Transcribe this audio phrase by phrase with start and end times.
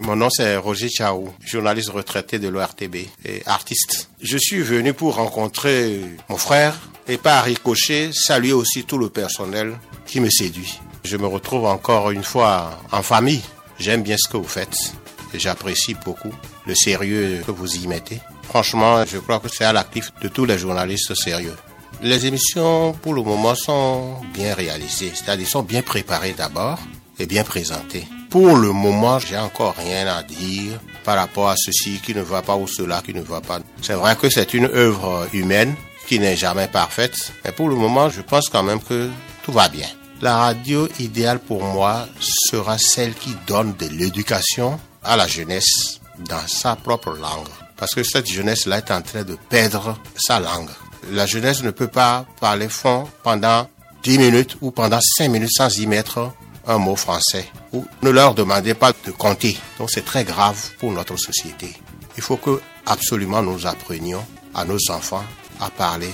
[0.00, 4.10] Mon nom c'est Roger Chaou, journaliste retraité de l'ORTB et artiste.
[4.20, 9.78] Je suis venu pour rencontrer mon frère et par ricochet saluer aussi tout le personnel
[10.06, 10.78] qui me séduit.
[11.02, 13.42] Je me retrouve encore une fois en famille.
[13.78, 14.92] J'aime bien ce que vous faites
[15.32, 16.32] et j'apprécie beaucoup
[16.66, 18.20] le sérieux que vous y mettez.
[18.42, 21.56] Franchement, je crois que c'est à l'actif de tous les journalistes sérieux.
[22.02, 26.78] Les émissions, pour le moment, sont bien réalisées, c'est-à-dire sont bien préparées d'abord
[27.18, 28.06] et bien présentées.
[28.30, 32.42] Pour le moment, j'ai encore rien à dire par rapport à ceci qui ne va
[32.42, 33.60] pas ou cela qui ne va pas.
[33.80, 35.74] C'est vrai que c'est une œuvre humaine
[36.06, 39.10] qui n'est jamais parfaite, mais pour le moment, je pense quand même que
[39.44, 39.88] tout va bien.
[40.20, 46.46] La radio idéale pour moi sera celle qui donne de l'éducation à la jeunesse dans
[46.46, 47.48] sa propre langue.
[47.76, 50.70] Parce que cette jeunesse-là est en train de perdre sa langue.
[51.12, 53.68] La jeunesse ne peut pas parler fond pendant
[54.02, 56.32] 10 minutes ou pendant 5 minutes sans y mettre
[56.66, 57.46] un mot français.
[57.72, 59.56] Ou ne leur demandez pas de compter.
[59.78, 61.74] Donc c'est très grave pour notre société.
[62.16, 65.24] Il faut que absolument nous apprenions à nos enfants
[65.60, 66.10] à parler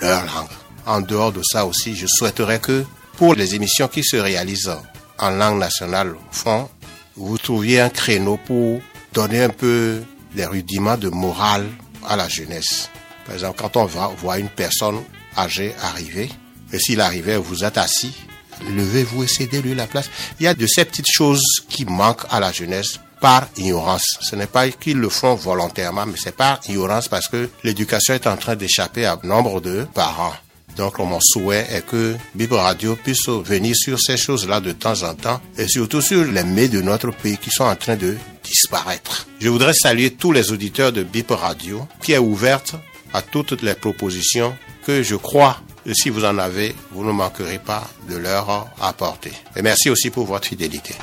[0.00, 0.48] leur langue.
[0.86, 2.84] En dehors de ça aussi, je souhaiterais que
[3.16, 4.76] pour les émissions qui se réalisent
[5.18, 6.68] en langue nationale, au
[7.16, 8.80] vous trouviez un créneau pour
[9.12, 10.02] donner un peu
[10.34, 11.68] des rudiments de morale
[12.06, 12.90] à la jeunesse.
[13.24, 15.00] Par exemple, quand on va voir une personne
[15.38, 16.28] âgée arriver,
[16.72, 18.14] et s'il arrivait, vous êtes assis,
[18.62, 20.10] levez-vous et cédez-lui la place.
[20.40, 24.18] Il y a de ces petites choses qui manquent à la jeunesse par ignorance.
[24.20, 28.26] Ce n'est pas qu'ils le font volontairement, mais c'est par ignorance parce que l'éducation est
[28.26, 30.34] en train d'échapper à nombre de parents.
[30.76, 35.14] Donc, mon souhait est que Bib Radio puisse venir sur ces choses-là de temps en
[35.14, 39.28] temps et surtout sur les mets de notre pays qui sont en train de disparaître.
[39.40, 42.74] Je voudrais saluer tous les auditeurs de Bip Radio qui est ouverte
[43.12, 45.58] à toutes les propositions que je crois
[45.92, 49.32] si vous en avez, vous ne manquerez pas de leur apporter.
[49.56, 50.94] Et merci aussi pour votre fidélité.